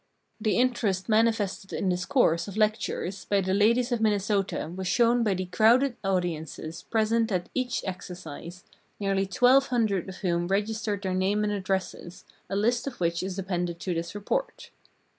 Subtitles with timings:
[0.39, 5.21] The interest manifested in this course of lectures by the ladies of Minnesota was shown
[5.23, 8.63] by the crowded audiences present at each exercise,
[8.99, 13.79] nearly 1,200 of whom registered their names and addresses, a list of which is appended
[13.81, 14.71] to this report.